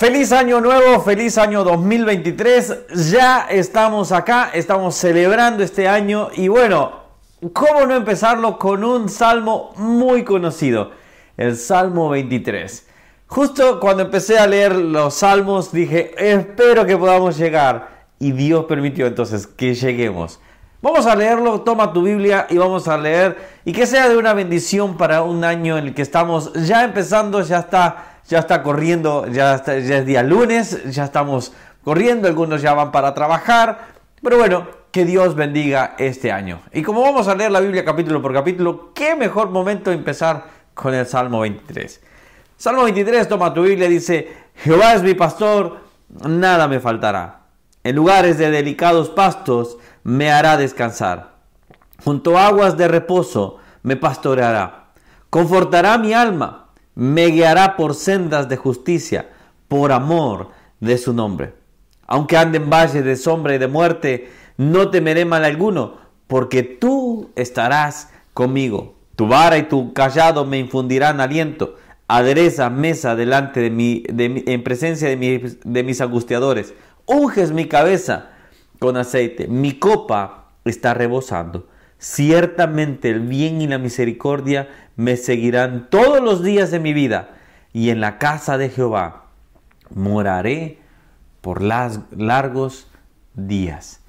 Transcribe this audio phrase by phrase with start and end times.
[0.00, 2.86] Feliz año nuevo, feliz año 2023.
[3.10, 6.92] Ya estamos acá, estamos celebrando este año y bueno,
[7.52, 10.92] ¿cómo no empezarlo con un salmo muy conocido?
[11.36, 12.86] El Salmo 23.
[13.26, 19.06] Justo cuando empecé a leer los salmos dije, espero que podamos llegar y Dios permitió
[19.06, 20.40] entonces que lleguemos.
[20.80, 23.36] Vamos a leerlo, toma tu Biblia y vamos a leer
[23.66, 27.42] y que sea de una bendición para un año en el que estamos ya empezando,
[27.42, 31.52] ya está ya está corriendo, ya, es día lunes, ya estamos
[31.82, 33.88] corriendo, algunos ya van para trabajar,
[34.22, 36.60] pero bueno, que Dios bendiga este año.
[36.72, 40.94] Y como vamos a leer la Biblia capítulo por capítulo, qué mejor momento empezar con
[40.94, 42.00] el Salmo 23.
[42.56, 45.80] Salmo 23, toma tu Biblia, dice, Jehová es mi pastor,
[46.24, 47.40] nada me faltará.
[47.82, 51.30] En lugares de delicados pastos me hará descansar.
[52.04, 54.90] Junto a aguas de reposo me pastoreará.
[55.30, 59.30] Confortará mi alma me guiará por sendas de justicia,
[59.68, 60.48] por amor
[60.80, 61.54] de su nombre.
[62.06, 67.30] Aunque ande en valle de sombra y de muerte, no temeré mal alguno, porque tú
[67.36, 68.96] estarás conmigo.
[69.16, 71.76] Tu vara y tu callado me infundirán aliento.
[72.08, 76.74] Adereza mesa delante de mí, en presencia de, de mis angustiadores.
[77.06, 78.30] Unges mi cabeza
[78.80, 79.46] con aceite.
[79.46, 81.68] Mi copa está rebosando.
[82.00, 87.36] Ciertamente el bien y la misericordia me seguirán todos los días de mi vida,
[87.74, 89.26] y en la casa de Jehová
[89.94, 90.78] moraré
[91.42, 92.90] por las largos
[93.34, 94.00] días.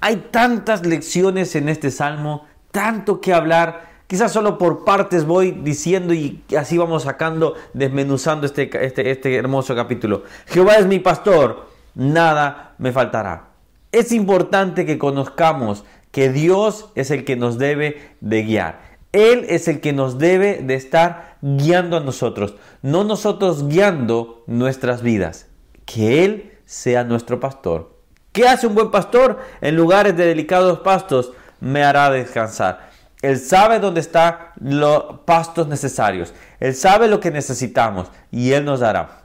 [0.00, 3.90] Hay tantas lecciones en este salmo, tanto que hablar.
[4.06, 9.74] Quizás solo por partes voy diciendo y así vamos sacando, desmenuzando este, este, este hermoso
[9.74, 10.22] capítulo.
[10.46, 13.48] Jehová es mi pastor, nada me faltará.
[13.92, 18.90] Es importante que conozcamos que Dios es el que nos debe de guiar.
[19.12, 25.02] Él es el que nos debe de estar guiando a nosotros, no nosotros guiando nuestras
[25.02, 25.46] vidas.
[25.84, 27.98] Que Él sea nuestro pastor.
[28.32, 29.40] ¿Qué hace un buen pastor?
[29.60, 32.90] En lugares de delicados pastos me hará descansar.
[33.22, 36.32] Él sabe dónde están los pastos necesarios.
[36.60, 39.19] Él sabe lo que necesitamos y Él nos dará.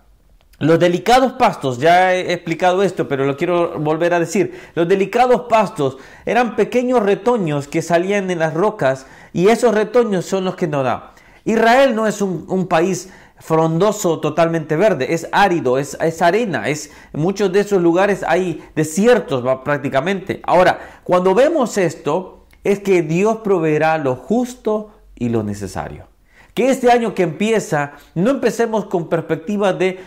[0.60, 4.58] Los delicados pastos, ya he explicado esto, pero lo quiero volver a decir.
[4.74, 10.46] Los delicados pastos eran pequeños retoños que salían en las rocas y esos retoños son
[10.46, 11.14] los que nos da.
[11.44, 17.52] Israel no es un, país frondoso, totalmente verde, es árido, es, es, arena, es muchos
[17.52, 20.40] de esos lugares hay desiertos prácticamente.
[20.44, 26.15] Ahora, cuando vemos esto, es que Dios proveerá lo justo y lo necesario.
[26.56, 30.00] Que este año que empieza no empecemos con perspectiva de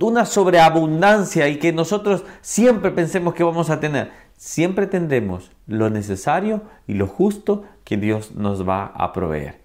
[0.00, 4.12] una sobreabundancia y que nosotros siempre pensemos que vamos a tener.
[4.36, 9.62] Siempre tendremos lo necesario y lo justo que Dios nos va a proveer.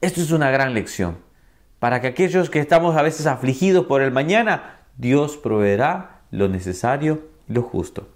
[0.00, 1.18] Esto es una gran lección.
[1.78, 7.20] Para que aquellos que estamos a veces afligidos por el mañana, Dios proveerá lo necesario
[7.50, 8.08] y lo justo.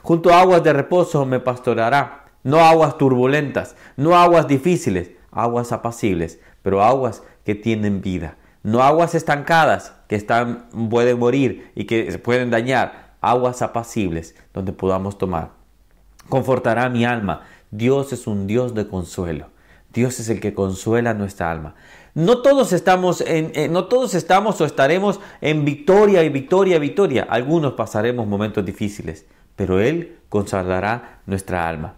[0.00, 6.40] Junto a aguas de reposo me pastorará, no aguas turbulentas, no aguas difíciles, aguas apacibles
[6.68, 8.36] pero aguas que tienen vida.
[8.62, 13.14] No aguas estancadas que están, pueden morir y que se pueden dañar.
[13.22, 15.52] Aguas apacibles donde podamos tomar.
[16.28, 17.40] Confortará mi alma.
[17.70, 19.46] Dios es un Dios de consuelo.
[19.94, 21.74] Dios es el que consuela nuestra alma.
[22.12, 27.26] No todos estamos en, no todos estamos o estaremos en victoria y victoria victoria.
[27.30, 29.24] Algunos pasaremos momentos difíciles,
[29.56, 31.94] pero Él consolará nuestra alma.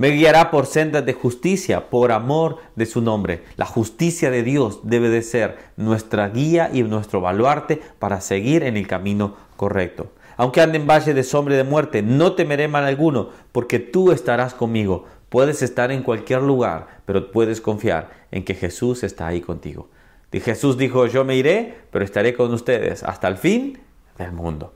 [0.00, 3.42] Me guiará por sendas de justicia, por amor de su nombre.
[3.58, 8.78] La justicia de Dios debe de ser nuestra guía y nuestro baluarte para seguir en
[8.78, 10.10] el camino correcto.
[10.38, 14.10] Aunque ande en valle de sombra y de muerte, no temeré mal alguno, porque tú
[14.10, 15.04] estarás conmigo.
[15.28, 19.90] Puedes estar en cualquier lugar, pero puedes confiar en que Jesús está ahí contigo.
[20.32, 23.78] Y Jesús dijo, yo me iré, pero estaré con ustedes hasta el fin
[24.16, 24.72] del mundo.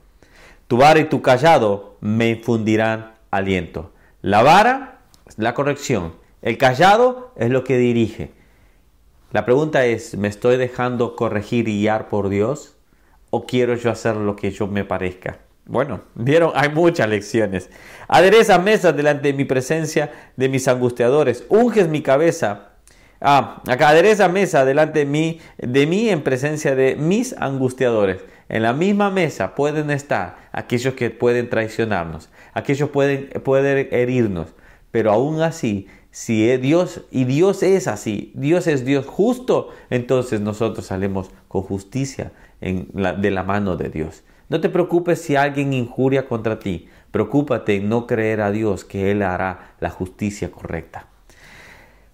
[0.67, 3.91] Tu vara y tu callado me infundirán aliento.
[4.21, 4.94] La vara
[5.37, 6.13] la corrección.
[6.41, 8.31] El callado es lo que dirige.
[9.31, 12.77] La pregunta es, ¿me estoy dejando corregir y guiar por Dios?
[13.31, 15.39] ¿O quiero yo hacer lo que yo me parezca?
[15.65, 17.69] Bueno, vieron, hay muchas lecciones.
[18.07, 21.43] Adereza mesas delante de mi presencia de mis angustiadores.
[21.49, 22.69] Unges mi cabeza.
[23.19, 28.21] Ah, acá adereza mesa delante de mí, de mí en presencia de mis angustiadores.
[28.47, 34.53] En la misma mesa pueden estar aquellos que pueden traicionarnos, aquellos que pueden, pueden herirnos,
[34.95, 40.39] pero aún así, si es Dios, y Dios es así, Dios es Dios justo, entonces
[40.39, 42.31] nosotros salimos con justicia
[42.61, 44.23] de la mano de Dios.
[44.47, 49.11] No te preocupes si alguien injuria contra ti, preocúpate en no creer a Dios que
[49.11, 51.09] Él hará la justicia correcta.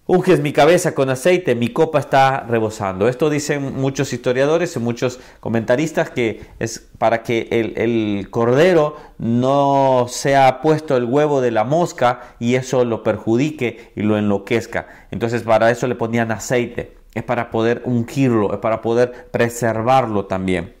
[0.04, 3.06] Unges mi cabeza con aceite, mi copa está rebosando.
[3.06, 10.60] Esto dicen muchos historiadores y muchos comentaristas que es para que el, cordero no sea
[10.60, 14.88] puesto el huevo de la mosca y eso lo perjudique y lo enloquezca.
[15.12, 16.96] Entonces para eso le ponían aceite.
[17.14, 20.74] Es para poder ungirlo, es para poder preservarlo también.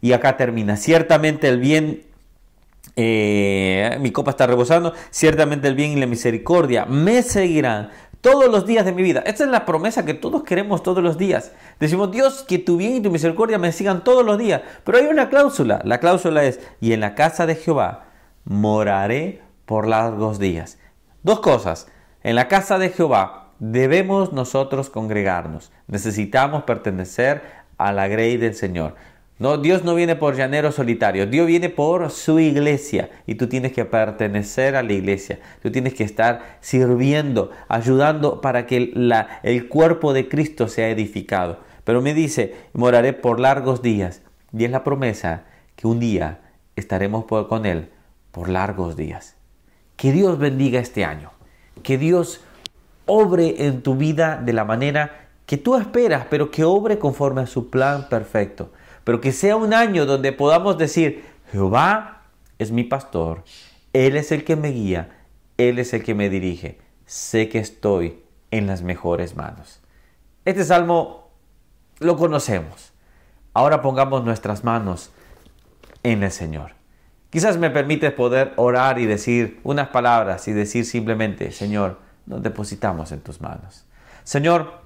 [0.00, 0.76] Y acá termina.
[0.76, 2.02] Ciertamente el bien
[2.94, 7.90] eh, mi copa está rebosando, ciertamente el bien y la misericordia me seguirán
[8.22, 9.22] todos los días de mi vida.
[9.26, 11.52] Esta es la promesa que todos queremos todos los días.
[11.78, 14.62] Decimos, Dios, que tu bien y tu misericordia me sigan todos los días.
[14.84, 15.80] Pero hay una cláusula.
[15.84, 18.04] La cláusula es, y en la casa de Jehová
[18.44, 20.78] moraré por largos días.
[21.22, 21.88] Dos cosas.
[22.22, 25.72] En la casa de Jehová debemos nosotros congregarnos.
[25.88, 27.42] Necesitamos pertenecer
[27.76, 28.94] a la grey del Señor.
[29.42, 33.10] No, Dios no viene por llanero solitario, Dios viene por su iglesia.
[33.26, 38.68] Y tú tienes que pertenecer a la iglesia, tú tienes que estar sirviendo, ayudando para
[38.68, 38.92] que
[39.42, 41.58] el cuerpo de Cristo sea edificado.
[41.82, 44.22] Pero me dice, moraré por largos días.
[44.56, 45.42] Y es la promesa
[45.74, 46.38] que un día
[46.76, 47.88] estaremos con Él
[48.30, 49.34] por largos días.
[49.96, 51.32] Que Dios bendiga este año,
[51.82, 52.42] que Dios
[53.06, 57.46] obre en tu vida de la manera que tú esperas, pero que obre conforme a
[57.48, 58.70] su plan perfecto
[59.04, 62.22] pero que sea un año donde podamos decir, Jehová
[62.58, 63.44] es mi pastor,
[63.92, 65.24] Él es el que me guía,
[65.58, 69.80] Él es el que me dirige, sé que estoy en las mejores manos.
[70.44, 71.30] Este salmo
[71.98, 72.92] lo conocemos.
[73.54, 75.10] Ahora pongamos nuestras manos
[76.02, 76.72] en el Señor.
[77.30, 83.12] Quizás me permites poder orar y decir unas palabras y decir simplemente, Señor, nos depositamos
[83.12, 83.84] en tus manos.
[84.24, 84.82] Señor,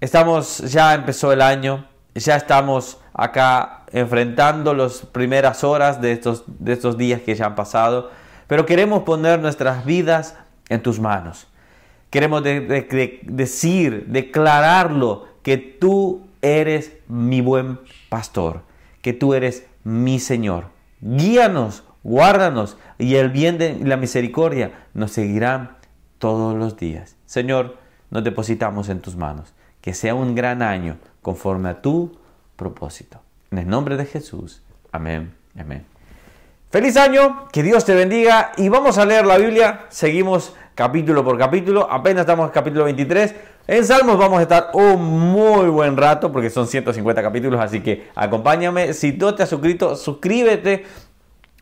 [0.00, 6.72] estamos, ya empezó el año, ya estamos acá enfrentando las primeras horas de estos, de
[6.72, 8.10] estos días que ya han pasado,
[8.46, 10.36] pero queremos poner nuestras vidas
[10.68, 11.46] en tus manos.
[12.10, 17.78] Queremos decir, declararlo, que tú eres mi buen
[18.08, 18.62] pastor,
[19.02, 20.66] que tú eres mi Señor.
[21.00, 25.76] Guíanos, guárdanos y el bien de la misericordia nos seguirán
[26.18, 27.16] todos los días.
[27.26, 27.78] Señor,
[28.10, 29.54] nos depositamos en tus manos.
[29.80, 32.16] Que sea un gran año conforme a tu
[32.56, 33.20] propósito.
[33.50, 34.62] En el nombre de Jesús.
[34.92, 35.34] Amén.
[35.58, 35.84] Amén.
[36.70, 39.86] Feliz año, que Dios te bendiga y vamos a leer la Biblia.
[39.88, 41.90] Seguimos capítulo por capítulo.
[41.90, 43.34] Apenas estamos en capítulo 23.
[43.66, 48.08] En Salmos vamos a estar un muy buen rato porque son 150 capítulos, así que
[48.14, 48.94] acompáñame.
[48.94, 50.84] Si tú te has suscrito, suscríbete.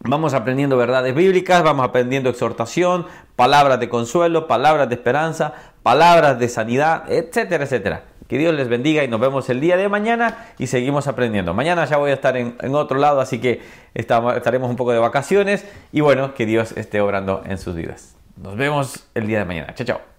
[0.01, 6.49] Vamos aprendiendo verdades bíblicas, vamos aprendiendo exhortación, palabras de consuelo, palabras de esperanza, palabras de
[6.49, 8.03] sanidad, etcétera, etcétera.
[8.29, 11.55] Que Dios les bendiga y nos vemos el día de mañana y seguimos aprendiendo.
[11.55, 13.63] Mañana ya voy a estar en, otro lado, así que
[13.95, 18.17] estaremos un poco de vacaciones y bueno, que Dios esté obrando en sus vidas.
[18.37, 19.75] Nos vemos el día de mañana.
[19.75, 20.18] Chao, chao.